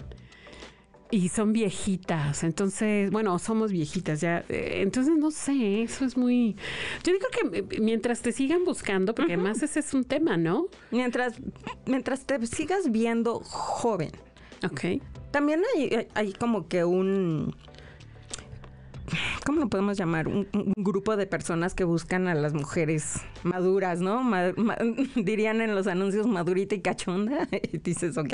Y 1.11 1.29
son 1.29 1.53
viejitas, 1.53 2.43
entonces, 2.43 3.11
bueno, 3.11 3.37
somos 3.37 3.71
viejitas 3.71 4.19
ya. 4.21 4.43
eh, 4.49 4.79
Entonces, 4.81 5.13
no 5.15 5.29
sé, 5.29 5.83
eso 5.83 6.05
es 6.05 6.17
muy... 6.17 6.55
Yo 7.03 7.13
digo 7.13 7.27
que 7.31 7.59
eh, 7.59 7.79
mientras 7.81 8.23
te 8.23 8.31
sigan 8.31 8.65
buscando, 8.65 9.13
porque 9.13 9.33
además 9.33 9.61
ese 9.61 9.81
es 9.81 9.93
un 9.93 10.05
tema, 10.05 10.37
¿no? 10.37 10.65
Mientras, 10.89 11.35
mientras 11.85 12.25
te 12.25 12.43
sigas 12.47 12.91
viendo 12.91 13.41
joven. 13.41 14.09
Ok. 14.65 15.03
También 15.29 15.61
hay- 15.75 16.07
hay 16.15 16.33
como 16.33 16.67
que 16.67 16.83
un... 16.83 17.55
¿Cómo 19.45 19.59
lo 19.61 19.67
podemos 19.69 19.97
llamar? 19.97 20.27
Un, 20.27 20.47
un 20.53 20.73
grupo 20.77 21.15
de 21.17 21.27
personas 21.27 21.73
que 21.73 21.83
buscan 21.83 22.27
a 22.27 22.35
las 22.35 22.53
mujeres 22.53 23.15
maduras, 23.43 23.99
¿no? 23.99 24.23
Ma- 24.23 24.53
ma- 24.57 24.77
dirían 25.15 25.61
en 25.61 25.75
los 25.75 25.87
anuncios 25.87 26.27
madurita 26.27 26.75
y 26.75 26.81
cachonda. 26.81 27.47
Y 27.71 27.77
dices, 27.79 28.17
ok. 28.17 28.33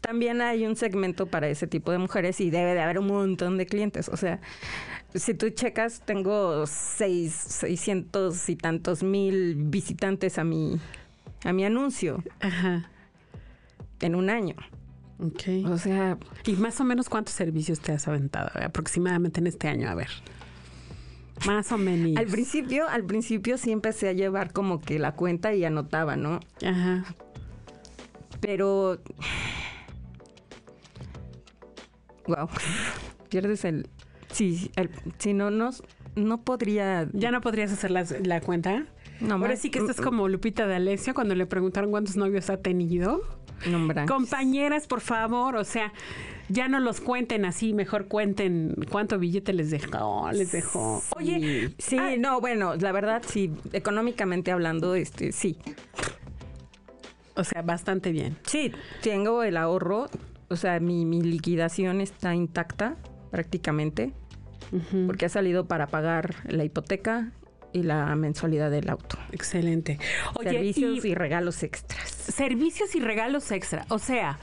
También 0.00 0.40
hay 0.42 0.66
un 0.66 0.76
segmento 0.76 1.26
para 1.26 1.48
ese 1.48 1.66
tipo 1.66 1.92
de 1.92 1.98
mujeres 1.98 2.40
y 2.40 2.50
debe 2.50 2.74
de 2.74 2.80
haber 2.80 2.98
un 2.98 3.06
montón 3.06 3.56
de 3.58 3.66
clientes. 3.66 4.08
O 4.08 4.16
sea, 4.16 4.40
si 5.14 5.34
tú 5.34 5.50
checas, 5.50 6.02
tengo 6.04 6.66
seis, 6.66 7.32
600 7.32 8.48
y 8.48 8.56
tantos 8.56 9.02
mil 9.02 9.54
visitantes 9.56 10.38
a 10.38 10.44
mi, 10.44 10.78
a 11.44 11.52
mi 11.52 11.64
anuncio 11.64 12.22
Ajá. 12.40 12.90
en 14.00 14.14
un 14.14 14.30
año. 14.30 14.56
Ok. 15.26 15.70
O 15.70 15.78
sea, 15.78 16.18
¿Y 16.46 16.52
más 16.54 16.80
o 16.80 16.84
menos 16.84 17.08
cuántos 17.08 17.34
servicios 17.34 17.80
te 17.80 17.92
has 17.92 18.06
aventado 18.08 18.50
eh, 18.60 18.64
aproximadamente 18.64 19.40
en 19.40 19.46
este 19.46 19.68
año? 19.68 19.88
A 19.88 19.94
ver. 19.94 20.08
Más 21.46 21.72
o 21.72 21.78
menos. 21.78 22.16
Al 22.16 22.26
principio, 22.26 22.88
al 22.88 23.04
principio 23.04 23.58
sí 23.58 23.72
empecé 23.72 24.08
a 24.08 24.12
llevar 24.12 24.52
como 24.52 24.80
que 24.80 24.98
la 24.98 25.12
cuenta 25.16 25.52
y 25.54 25.64
anotaba, 25.64 26.16
¿no? 26.16 26.40
Ajá. 26.64 27.04
Pero. 28.40 28.98
Wow. 32.26 32.48
Pierdes 33.28 33.64
el. 33.64 33.88
Sí, 34.30 34.70
el- 34.76 34.90
si 35.18 35.32
no, 35.34 35.50
no, 35.50 35.70
no 36.16 36.42
podría. 36.42 37.08
¿Ya 37.12 37.30
no 37.30 37.40
podrías 37.40 37.72
hacer 37.72 37.90
la, 37.90 38.04
la 38.24 38.40
cuenta? 38.40 38.86
No, 39.20 39.34
Ahora 39.34 39.48
más- 39.50 39.60
sí 39.60 39.70
que 39.70 39.78
estás 39.78 40.00
como 40.00 40.28
Lupita 40.28 40.66
de 40.66 40.74
Alessio 40.76 41.14
cuando 41.14 41.34
le 41.34 41.46
preguntaron 41.46 41.90
cuántos 41.90 42.16
novios 42.16 42.50
ha 42.50 42.56
tenido. 42.58 43.22
Compañeras, 44.06 44.86
por 44.86 45.00
favor, 45.00 45.56
o 45.56 45.64
sea, 45.64 45.92
ya 46.48 46.68
no 46.68 46.80
los 46.80 47.00
cuenten 47.00 47.44
así, 47.44 47.72
mejor 47.72 48.06
cuenten 48.06 48.74
cuánto 48.90 49.18
billete 49.18 49.52
les 49.52 49.70
dejó, 49.70 50.30
les 50.32 50.52
dejó. 50.52 51.02
Oye, 51.16 51.74
Sí, 51.78 51.96
ah, 51.98 52.14
no, 52.18 52.40
bueno, 52.40 52.76
la 52.76 52.92
verdad, 52.92 53.22
sí, 53.26 53.50
económicamente 53.72 54.52
hablando, 54.52 54.94
este, 54.94 55.32
sí. 55.32 55.56
o 57.34 57.44
sea, 57.44 57.62
bastante 57.62 58.12
bien. 58.12 58.36
Sí, 58.46 58.72
tengo 59.02 59.42
el 59.42 59.56
ahorro, 59.56 60.08
o 60.48 60.56
sea, 60.56 60.80
mi, 60.80 61.04
mi 61.04 61.22
liquidación 61.22 62.00
está 62.00 62.34
intacta 62.34 62.96
prácticamente, 63.30 64.12
porque 65.06 65.26
ha 65.26 65.28
salido 65.28 65.66
para 65.66 65.86
pagar 65.86 66.34
la 66.48 66.64
hipoteca 66.64 67.32
y 67.72 67.82
la 67.82 68.14
mensualidad 68.16 68.70
del 68.70 68.88
auto. 68.88 69.18
Excelente. 69.32 69.98
Oye, 70.34 70.50
Servicios 70.50 71.04
y 71.04 71.08
y 71.08 71.14
regalos 71.14 71.62
extras. 71.62 72.13
Servicios 72.24 72.94
y 72.94 73.00
regalos 73.00 73.50
extra. 73.52 73.84
O 73.88 73.98
sea, 73.98 74.38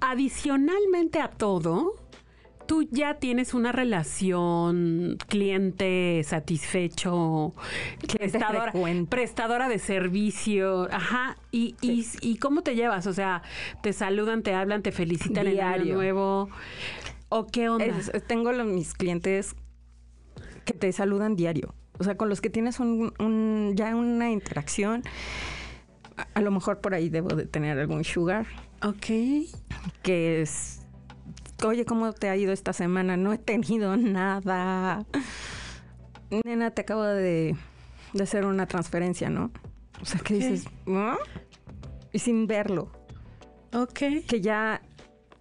adicionalmente 0.00 1.20
a 1.20 1.28
todo, 1.28 1.94
tú 2.66 2.82
ya 2.90 3.14
tienes 3.14 3.54
una 3.54 3.72
relación 3.72 5.16
cliente 5.28 6.22
satisfecho, 6.24 7.54
prestadora, 8.18 8.72
prestadora 9.08 9.68
de 9.68 9.78
servicio, 9.78 10.88
ajá. 10.92 11.36
Y, 11.50 11.76
y, 11.80 12.06
y 12.20 12.36
cómo 12.36 12.62
te 12.62 12.74
llevas? 12.74 13.06
O 13.06 13.12
sea, 13.12 13.42
te 13.82 13.92
saludan, 13.92 14.42
te 14.42 14.54
hablan, 14.54 14.82
te 14.82 14.92
felicitan 14.92 15.46
en 15.46 15.60
año 15.60 15.74
Diario. 15.74 15.94
nuevo. 15.94 16.48
¿O 17.28 17.46
qué 17.46 17.68
onda? 17.68 17.86
Es- 17.86 18.12
tengo 18.26 18.52
los- 18.52 18.66
mis 18.66 18.92
clientes 18.94 19.54
que 20.64 20.74
te 20.74 20.92
saludan 20.92 21.34
diario. 21.36 21.74
O 21.98 22.04
sea, 22.04 22.16
con 22.16 22.28
los 22.28 22.40
que 22.40 22.50
tienes 22.50 22.80
un, 22.80 23.12
un- 23.18 23.72
ya 23.76 23.94
una 23.94 24.30
interacción. 24.30 25.02
A, 26.16 26.26
a 26.34 26.40
lo 26.42 26.50
mejor 26.50 26.80
por 26.80 26.94
ahí 26.94 27.08
debo 27.08 27.28
de 27.30 27.46
tener 27.46 27.78
algún 27.78 28.04
sugar 28.04 28.46
ok. 28.82 29.06
que 30.02 30.42
es, 30.42 30.80
oye, 31.64 31.84
¿cómo 31.84 32.12
te 32.12 32.28
ha 32.28 32.36
ido 32.36 32.52
esta 32.52 32.72
semana? 32.72 33.16
No 33.16 33.32
he 33.32 33.38
tenido 33.38 33.96
nada. 33.96 35.04
Nena, 36.44 36.70
te 36.70 36.82
acabo 36.82 37.02
de, 37.02 37.56
de 38.12 38.22
hacer 38.22 38.44
una 38.46 38.66
transferencia, 38.66 39.28
¿no? 39.30 39.50
O 40.00 40.04
sea, 40.04 40.20
que 40.20 40.34
dices, 40.34 40.64
¿no? 40.86 41.16
Y 42.12 42.18
sin 42.18 42.46
verlo, 42.46 42.90
Ok. 43.72 43.98
que 44.26 44.40
ya 44.40 44.82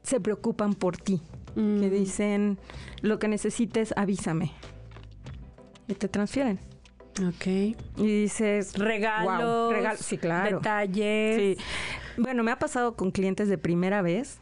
se 0.03 0.19
preocupan 0.19 0.73
por 0.73 0.97
ti. 0.97 1.21
que 1.55 1.61
Mm, 1.61 1.89
dicen 1.89 2.59
lo 3.01 3.19
que 3.19 3.27
necesites, 3.27 3.93
avísame. 3.97 4.51
Y 5.87 5.95
te 5.95 6.07
transfieren. 6.07 6.59
Ok. 7.27 7.45
Y 7.47 7.75
dices, 8.21 8.73
Regalos. 8.77 9.43
Wow, 9.43 9.71
regalo- 9.71 9.97
sí, 9.97 10.17
claro. 10.17 10.57
Detalles. 10.57 11.57
sí. 11.57 11.63
Bueno, 12.17 12.43
me 12.43 12.51
ha 12.51 12.59
pasado 12.59 12.95
con 12.95 13.11
clientes 13.11 13.47
de 13.49 13.57
primera 13.57 14.01
vez 14.01 14.39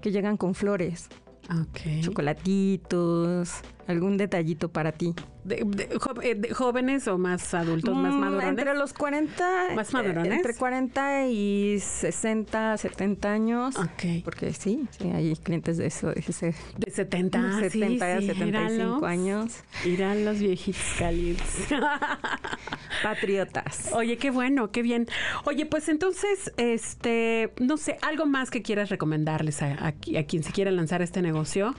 que 0.00 0.10
llegan 0.10 0.36
con 0.36 0.54
flores, 0.54 1.08
Ok. 1.50 2.00
chocolatitos, 2.00 3.60
algún 3.86 4.16
detallito 4.16 4.68
para 4.70 4.92
ti. 4.92 5.14
De- 5.44 5.64
de- 5.66 5.98
jo- 5.98 6.20
eh, 6.22 6.36
de- 6.36 6.54
¿Jóvenes 6.54 7.08
o 7.08 7.18
más 7.18 7.52
adultos, 7.54 7.96
más 7.96 8.14
Mm, 8.14 8.18
madurones? 8.18 8.48
Entre 8.50 8.74
los 8.74 8.92
40, 8.92 9.44
¿Más 9.74 9.88
eh, 9.88 9.92
madurones? 9.94 10.32
entre 10.32 10.54
40 10.54 11.26
y 11.26 11.78
60, 11.80 12.76
70 12.78 13.32
años. 13.32 13.76
Ok. 13.76 14.22
Porque 14.24 14.52
sí, 14.52 14.86
sí, 14.98 15.08
hay 15.10 15.34
clientes 15.36 15.78
de 15.78 15.86
eso, 15.86 16.08
de 16.12 16.20
ese 16.26 16.54
De 16.78 16.90
70, 16.92 17.42
de 17.42 17.70
70 17.70 18.06
Ah, 18.06 18.18
sí, 18.18 18.18
a 18.18 18.20
sí, 18.20 18.26
75 18.28 18.44
míralos. 18.44 19.02
años. 19.02 19.52
Irán 19.84 20.24
los 20.24 20.38
viejitos 20.38 20.80
calientes. 20.98 21.66
Patriotas. 23.02 23.90
Oye, 23.94 24.16
qué 24.16 24.30
bueno, 24.30 24.70
qué 24.70 24.82
bien. 24.82 25.06
Oye, 25.44 25.66
pues 25.66 25.88
entonces, 25.88 26.52
este, 26.56 27.52
no 27.60 27.76
sé, 27.76 27.98
algo 28.02 28.26
más 28.26 28.50
que 28.50 28.62
quieras 28.62 28.90
recomendarles 28.90 29.62
a, 29.62 29.72
a- 29.72 29.88
a 29.88 30.22
quien 30.24 30.42
se 30.44 30.52
quiera 30.52 30.70
lanzar 30.70 31.02
este 31.02 31.20
negocio. 31.22 31.74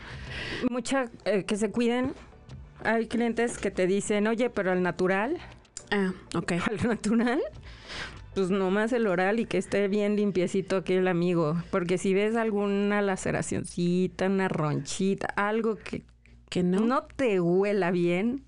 Mucha, 0.70 1.10
eh, 1.26 1.44
que 1.46 1.56
se 1.56 1.72
Hay 2.84 3.08
clientes 3.08 3.58
que 3.58 3.72
te 3.72 3.88
dicen, 3.88 4.28
oye, 4.28 4.50
pero 4.50 4.72
al 4.72 4.82
natural, 4.84 5.38
Ah, 5.92 6.12
ok. 6.36 6.54
al 6.70 6.88
natural, 6.88 7.42
pues 8.34 8.50
nomás 8.50 8.92
el 8.94 9.06
oral 9.08 9.40
y 9.40 9.46
que 9.46 9.58
esté 9.58 9.88
bien 9.88 10.16
limpiecito 10.16 10.78
aquí 10.78 10.94
el 10.94 11.08
amigo. 11.08 11.56
Porque 11.72 11.98
si 11.98 12.14
ves 12.14 12.36
alguna 12.36 13.02
laceracioncita, 13.02 14.26
una 14.28 14.48
ronchita, 14.48 15.28
algo 15.36 15.76
que 15.76 16.04
Que 16.50 16.64
no. 16.64 16.80
no, 16.82 17.04
te 17.04 17.40
huela 17.40 17.92
bien, 17.92 18.44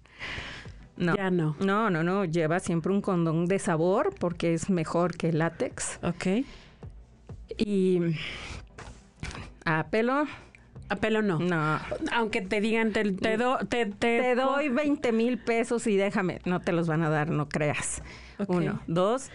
no. 0.97 1.15
Ya 1.15 1.29
no. 1.29 1.55
No, 1.59 1.89
no, 1.89 2.03
no. 2.03 2.25
Lleva 2.25 2.59
siempre 2.59 2.91
un 2.93 3.01
condón 3.01 3.45
de 3.47 3.59
sabor 3.59 4.15
porque 4.19 4.53
es 4.53 4.69
mejor 4.69 5.15
que 5.17 5.29
el 5.29 5.39
látex. 5.39 5.99
Ok. 6.03 6.45
Y 7.57 7.99
a 9.65 9.87
pelo, 9.87 10.23
A 10.89 10.95
pelo 10.97 11.21
no. 11.21 11.39
no. 11.39 11.79
Aunque 12.11 12.41
te 12.41 12.61
digan, 12.61 12.91
te, 12.91 13.11
te, 13.13 13.37
do- 13.37 13.57
te, 13.69 13.85
te- 13.87 14.21
Te 14.21 14.35
doy 14.35 14.69
20 14.69 15.11
mil 15.11 15.37
pesos 15.39 15.87
y 15.87 15.95
déjame. 15.97 16.39
No 16.45 16.59
te 16.61 16.71
los 16.71 16.87
van 16.87 17.01
a 17.03 17.09
dar, 17.09 17.29
no 17.31 17.49
creas. 17.49 18.03
Uno. 18.47 18.81
Dos, 18.87 19.29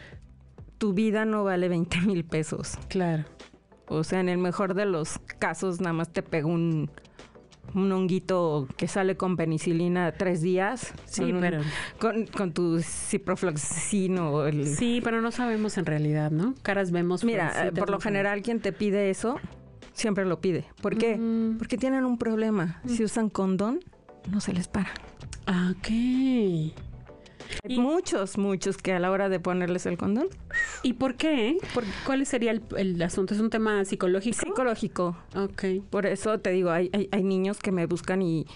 tu 0.78 0.92
vida 0.94 1.24
no 1.24 1.42
vale 1.44 1.68
20 1.68 2.00
mil 2.02 2.24
pesos. 2.24 2.78
Claro. 2.88 3.24
O 3.88 4.04
sea, 4.04 4.20
en 4.20 4.28
el 4.28 4.38
mejor 4.38 4.74
de 4.74 4.86
los 4.86 5.18
casos, 5.40 5.80
nada 5.80 5.92
más 5.92 6.12
te 6.12 6.22
pega 6.22 6.46
un, 6.46 6.88
un 7.74 7.90
honguito 7.90 8.68
que 8.76 8.86
sale 8.86 9.16
con 9.16 9.36
penicilina 9.36 10.12
tres 10.12 10.42
días. 10.42 10.94
Sí, 11.06 11.22
con 11.22 11.34
un- 11.34 11.40
pero- 11.40 11.60
Con, 11.98 12.26
con 12.26 12.52
tu 12.52 12.78
ciprofloxacino 12.80 14.46
el... 14.46 14.66
Sí, 14.66 15.00
pero 15.02 15.20
no 15.20 15.30
sabemos 15.32 15.76
en 15.78 15.86
realidad, 15.86 16.30
¿no? 16.30 16.54
Caras 16.62 16.90
vemos. 16.92 17.24
Mira, 17.24 17.72
por 17.76 17.90
lo 17.90 17.98
general, 18.00 18.42
quien 18.42 18.60
te 18.60 18.72
pide 18.72 19.10
eso, 19.10 19.40
siempre 19.92 20.24
lo 20.24 20.40
pide. 20.40 20.64
¿Por 20.80 20.96
qué? 20.96 21.18
Porque 21.58 21.76
tienen 21.78 22.04
un 22.04 22.18
problema. 22.18 22.80
Si 22.86 23.04
usan 23.04 23.28
condón, 23.30 23.80
no 24.30 24.40
se 24.40 24.52
les 24.52 24.68
para. 24.68 24.90
Ah, 25.46 25.72
ok. 25.76 25.88
Hay 27.64 27.78
muchos, 27.78 28.38
muchos 28.38 28.76
que 28.76 28.92
a 28.92 29.00
la 29.00 29.10
hora 29.10 29.28
de 29.28 29.40
ponerles 29.40 29.84
el 29.86 29.98
condón. 29.98 30.28
¿Y 30.82 30.92
por 30.94 31.16
qué? 31.16 31.58
¿Por, 31.74 31.84
¿Cuál 32.06 32.24
sería 32.24 32.52
el, 32.52 32.62
el 32.76 33.02
asunto? 33.02 33.34
¿Es 33.34 33.40
un 33.40 33.50
tema 33.50 33.84
psicológico? 33.84 34.38
Psicológico. 34.38 35.16
Ok. 35.34 35.64
Por 35.90 36.06
eso 36.06 36.38
te 36.38 36.50
digo, 36.50 36.70
hay, 36.70 36.90
hay, 36.92 37.08
hay 37.10 37.22
niños 37.24 37.58
que 37.58 37.72
me 37.72 37.86
buscan 37.86 38.22
y 38.22 38.46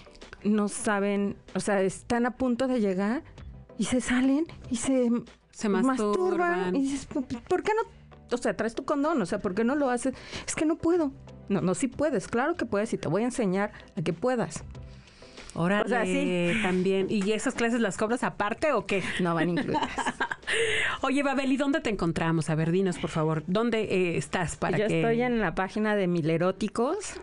no 0.43 0.69
saben, 0.69 1.35
o 1.55 1.59
sea, 1.59 1.81
están 1.81 2.25
a 2.25 2.31
punto 2.37 2.67
de 2.67 2.79
llegar 2.79 3.23
y 3.77 3.85
se 3.85 3.99
salen 3.99 4.45
y 4.69 4.77
se, 4.77 5.09
Se 5.51 5.67
masturban. 5.67 6.75
Y 6.75 6.81
dices, 6.83 7.05
"¿Por- 7.07 7.25
¿por 7.25 7.63
qué 7.63 7.71
no? 7.75 7.89
O 8.31 8.37
sea, 8.37 8.55
traes 8.55 8.75
tu 8.75 8.85
condón, 8.85 9.21
o 9.21 9.25
sea, 9.25 9.39
¿por 9.39 9.53
qué 9.53 9.63
no 9.63 9.75
lo 9.75 9.89
haces? 9.89 10.13
Es 10.47 10.55
que 10.55 10.65
no 10.65 10.77
puedo. 10.77 11.11
No, 11.49 11.61
no, 11.61 11.73
sí 11.75 11.87
puedes, 11.87 12.27
claro 12.27 12.55
que 12.55 12.65
puedes 12.65 12.93
y 12.93 12.97
te 12.97 13.07
voy 13.07 13.21
a 13.23 13.25
enseñar 13.25 13.71
a 13.97 14.01
que 14.01 14.13
puedas. 14.13 14.63
Órale, 15.57 15.85
O 15.85 15.87
sea, 15.87 16.03
sí. 16.05 16.51
también. 16.63 17.07
¿Y 17.09 17.31
esas 17.31 17.53
clases 17.55 17.79
las 17.79 17.95
cobras 17.97 18.23
aparte 18.23 18.73
o 18.73 18.85
qué? 18.85 19.01
No 19.21 19.33
van 19.35 19.49
incluidas. 19.51 19.89
Oye, 21.01 21.23
Babel, 21.23 21.51
¿y 21.51 21.57
dónde 21.57 21.79
te 21.79 21.89
encontramos? 21.89 22.49
A 22.49 22.55
ver, 22.55 22.71
dinos, 22.71 22.97
por 22.97 23.09
favor, 23.09 23.43
¿dónde 23.47 23.83
eh, 23.83 24.17
estás 24.17 24.57
para 24.57 24.77
Yo 24.77 24.87
que... 24.87 24.99
estoy 24.99 25.21
en 25.21 25.39
la 25.39 25.55
página 25.55 25.95
de 25.95 26.07
Mileróticos 26.07 27.13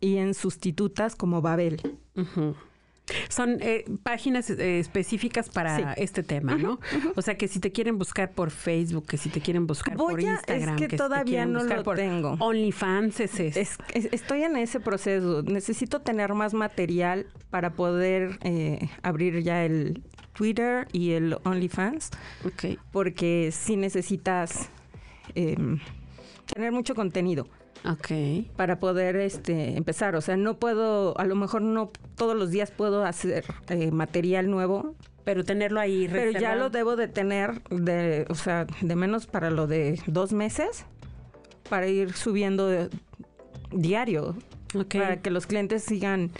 y 0.00 0.16
en 0.16 0.32
sustitutas 0.32 1.16
como 1.16 1.42
Babel. 1.42 1.80
Son 3.28 3.58
eh, 3.60 3.84
páginas 4.02 4.50
eh, 4.50 4.78
específicas 4.80 5.48
para 5.48 5.76
Sí. 5.76 5.84
este 5.96 6.22
tema, 6.22 6.56
¿no? 6.56 6.80
O 7.16 7.22
sea, 7.22 7.36
que 7.36 7.48
si 7.48 7.60
te 7.60 7.72
quieren 7.72 7.98
buscar 7.98 8.32
por 8.32 8.50
Facebook, 8.50 9.06
que 9.06 9.16
si 9.16 9.28
te 9.28 9.40
quieren 9.40 9.66
buscar 9.66 9.96
por 9.96 10.18
a- 10.18 10.22
es 10.22 10.28
Instagram, 10.28 10.76
que 10.76 10.84
si 10.84 10.88
te 10.90 10.96
todavía 10.96 11.24
quieren 11.44 11.52
no 11.52 11.64
lo 11.64 11.82
por 11.82 11.96
tengo. 11.96 12.36
OnlyFans, 12.40 13.20
es, 13.20 13.40
es- 13.40 13.56
Es- 13.56 13.78
es- 13.94 14.08
estoy 14.12 14.42
en 14.42 14.56
ese 14.56 14.80
proceso. 14.80 15.42
Necesito 15.42 16.00
tener 16.00 16.34
más 16.34 16.54
material 16.54 17.26
para 17.50 17.72
poder 17.74 18.38
eh, 18.42 18.88
abrir 19.02 19.42
ya 19.42 19.64
el 19.64 20.02
Twitter 20.32 20.86
y 20.92 21.12
el 21.12 21.36
OnlyFans, 21.44 22.10
Ok. 22.46 22.78
porque 22.92 23.50
sí 23.52 23.76
necesitas 23.76 24.70
em, 25.34 25.78
tener 26.52 26.72
mucho 26.72 26.94
contenido 26.94 27.46
Ok. 27.84 28.46
para 28.56 28.78
poder 28.78 29.16
este, 29.16 29.76
empezar. 29.76 30.14
O 30.16 30.20
sea, 30.20 30.36
no 30.36 30.58
puedo, 30.58 31.18
a 31.18 31.24
lo 31.24 31.34
mejor 31.34 31.62
no 31.62 31.90
todos 32.16 32.36
los 32.36 32.50
días 32.50 32.70
puedo 32.70 33.04
hacer 33.04 33.44
eh, 33.68 33.90
material 33.90 34.50
nuevo, 34.50 34.94
Pero 35.24 35.44
tenerlo 35.44 35.80
ahí 35.80 36.08
pero 36.10 36.30
ya 36.38 36.56
lo 36.56 36.70
debo 36.70 36.96
de 36.96 37.08
tener, 37.08 37.62
de, 37.70 38.26
o 38.28 38.34
sea, 38.34 38.66
de 38.80 38.96
menos 38.96 39.26
para 39.26 39.50
lo 39.50 39.66
de 39.66 40.00
dos 40.06 40.32
meses, 40.32 40.84
para 41.68 41.86
ir 41.86 42.12
subiendo 42.14 42.66
de- 42.66 42.90
diario, 43.70 44.34
para 44.92 45.20
que 45.22 45.30
los 45.30 45.46
clientes 45.46 45.82
sigan 45.84 46.30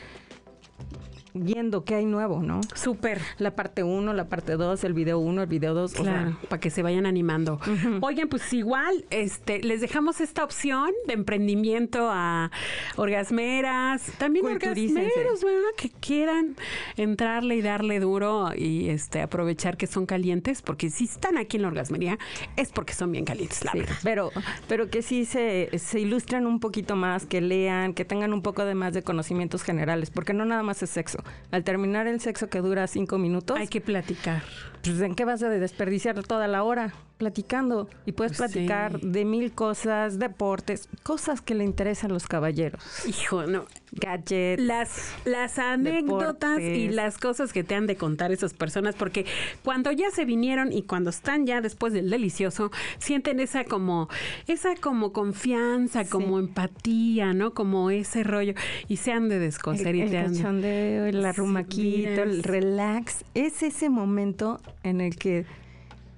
viendo 1.35 1.85
qué 1.85 1.97
hay 1.97 2.07
nuevo, 2.07 2.43
¿no? 2.43 2.61
Súper. 2.75 3.21
La 3.39 3.55
parte 3.55 3.83
1, 3.83 4.13
la 4.13 4.29
parte 4.29 4.53
2, 4.57 4.85
el 4.85 4.93
video 4.95 5.19
1, 5.19 5.43
el 5.43 5.49
video 5.49 5.75
2. 5.75 5.93
Claro, 5.95 6.37
para 6.49 6.61
que 6.61 6.71
se 6.71 6.83
vayan 6.83 7.07
animando. 7.07 7.61
Oigan, 8.01 8.29
pues 8.29 8.53
igual, 8.53 9.05
este, 9.11 9.61
les 9.63 9.81
dejamos 9.81 10.21
esta 10.21 10.45
opción 10.45 10.91
de 11.07 11.15
emprendimiento 11.15 12.09
a 12.11 12.51
orgasmeras, 12.97 14.03
también 14.19 14.47
orgasmeros, 14.47 15.45
¿verdad? 15.45 15.69
Que 15.77 15.91
quieran 15.91 16.57
entrarle 16.97 17.57
y 17.57 17.63
darle 17.63 18.01
duro 18.01 18.51
y 18.57 18.89
este 18.89 19.21
aprovechar 19.21 19.77
que 19.77 19.87
son 19.87 20.07
calientes, 20.07 20.63
porque 20.63 20.91
si 20.91 21.05
están 21.05 21.37
aquí 21.39 21.57
en 21.57 21.63
la 21.63 21.69
orgasmería 21.69 22.19
es 22.57 22.71
porque 22.73 22.95
son 22.95 23.13
bien 23.13 23.25
calientes, 23.25 23.65
la 23.65 23.73
Sí, 23.73 23.81
verdad. 23.81 23.97
pero, 24.03 24.31
pero 24.69 24.91
que 24.91 25.03
sí 25.03 25.25
se, 25.25 25.69
se 25.79 26.01
ilustren 26.01 26.47
un 26.47 26.61
poquito 26.61 26.97
más, 26.97 27.27
que 27.27 27.41
lean, 27.41 27.95
que 27.95 28.05
tengan 28.05 28.33
un 28.33 28.43
poco 28.43 28.65
de 28.65 28.75
más 28.75 28.95
de 28.95 29.03
conocimientos 29.03 29.63
generales, 29.63 30.11
porque 30.11 30.33
no 30.33 30.45
nada 30.45 30.63
más 30.63 30.83
es 30.83 30.91
sexo. 30.91 31.20
Al 31.51 31.65
terminar 31.65 32.07
el 32.07 32.21
sexo 32.21 32.49
que 32.49 32.61
dura 32.61 32.87
cinco 32.87 33.19
minutos, 33.19 33.59
Hay 33.59 33.69
que 33.69 33.81
platicar. 33.81 34.43
pues, 34.83 35.01
¿en 35.01 35.15
qué 35.15 35.25
vas 35.25 35.43
a 35.43 35.49
desperdiciar 35.49 36.23
toda 36.23 36.47
la 36.49 36.63
hora? 36.63 36.93
Platicando. 37.21 37.87
Y 38.07 38.13
puedes 38.13 38.39
Pues 38.39 38.51
platicar 38.51 38.99
sí. 38.99 39.07
de 39.11 39.27
mil 39.27 39.53
cosas, 39.53 40.19
deportes, 40.19 40.89
cosas 41.03 41.43
que 41.43 41.55
le 41.55 41.65
interesan 41.65 42.11
a 42.11 42.15
los 42.15 42.27
caballeros. 42.27 42.83
Hijo, 43.07 43.45
no. 43.47 43.67
Gadgets. 43.93 44.63
Las, 44.63 45.13
las 45.27 45.59
anécdotas 45.59 46.59
y 46.61 46.89
las 46.89 47.19
cosas 47.19 47.53
que 47.53 47.63
te 47.63 47.75
han 47.75 47.87
de 47.87 47.97
contar 47.97 48.33
esas 48.33 48.55
personas, 48.55 48.95
porque 48.95 49.27
cuando 49.63 49.93
ya 49.93 50.11
se 50.11 50.25
vinieron 50.25 50.73
y 50.73 50.83
cuando 50.85 51.11
están 51.11 51.45
ya 51.45 51.61
después 51.61 51.93
del 51.93 52.09
delicioso, 52.09 52.71
sienten 52.99 53.39
esa 53.39 53.65
como, 53.65 54.09
esa 54.47 54.75
como 54.77 55.13
confianza, 55.13 56.07
como 56.07 56.39
empatía, 56.39 57.35
¿no? 57.35 57.53
Como 57.53 57.91
ese 57.91 58.25
rollo, 58.25 58.55
y 58.89 58.97
se 58.97 59.13
han 59.13 59.29
de 59.29 59.39
descoser 59.41 59.95
y 59.95 60.01
el, 60.03 60.11
te 60.11 60.19
el 60.21 60.25
han 60.25 60.33
de- 60.33 60.39
cachondeo, 60.39 61.05
el 61.05 61.21
Sí, 61.21 61.27
arrumaquito, 61.27 62.23
el 62.23 62.43
relax. 62.45 63.25
Es 63.35 63.63
ese 63.63 63.91
momento 63.91 64.59
en 64.85 65.03
el 65.03 65.17
que... 65.17 65.45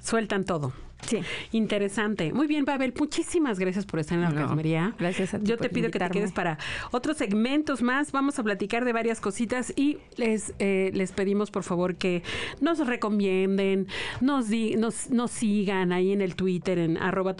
sueltan 0.03 0.44
todo. 0.44 0.72
Sí. 1.07 1.21
Interesante. 1.53 2.33
Muy 2.33 2.47
bien, 2.47 2.65
Babel, 2.65 2.95
muchísimas 2.99 3.59
gracias 3.59 3.85
por 3.87 4.01
estar 4.01 4.17
en 4.17 4.23
la 4.25 4.31
No, 4.31 4.41
orgasmería. 4.43 4.95
gracias 4.99 5.35
a 5.35 5.38
ti 5.38 5.47
Yo 5.47 5.57
te 5.59 5.69
pido 5.69 5.91
que 5.91 5.99
te 5.99 6.09
quedes 6.11 6.33
para 6.33 6.59
otros 6.91 7.17
segmentos 7.19 7.83
más. 7.83 8.12
Vamos 8.12 8.38
a 8.38 8.43
platicar 8.43 8.85
de 8.85 8.93
varias 8.93 9.21
cositas 9.21 9.73
y 9.77 9.99
les, 10.17 10.55
eh, 10.59 10.91
les 10.95 11.12
pedimos, 11.12 11.51
por 11.51 11.65
favor, 11.65 11.97
que 11.97 12.23
nos 12.61 12.79
recomienden, 12.87 13.88
nos, 14.21 14.49
di- 14.49 14.77
nos, 14.77 15.11
nos 15.11 15.31
sigan 15.31 15.93
ahí 15.93 16.12
en 16.12 16.21
el 16.23 16.35
Twitter, 16.37 16.79
en 16.79 16.97
arroba 16.97 17.35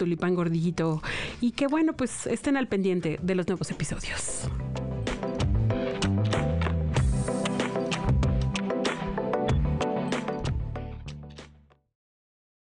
y 1.41 1.51
que, 1.51 1.67
bueno, 1.67 1.93
pues 1.93 2.27
estén 2.27 2.57
al 2.57 2.67
pendiente 2.67 3.19
de 3.21 3.35
los 3.35 3.47
nuevos 3.47 3.71
episodios. 3.71 4.49